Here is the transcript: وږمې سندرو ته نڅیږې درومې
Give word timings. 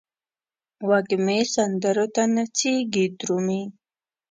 وږمې 0.89 1.39
سندرو 1.53 2.05
ته 2.15 2.23
نڅیږې 2.35 3.05
درومې 3.19 3.61